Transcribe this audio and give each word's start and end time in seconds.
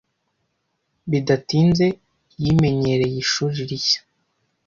Bidatinze 1.09 1.85
yimenyereye 2.41 3.15
ishuri 3.23 3.57
rishya. 3.69 4.01